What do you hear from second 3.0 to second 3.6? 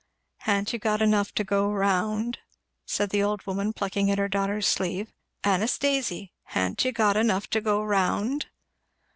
the old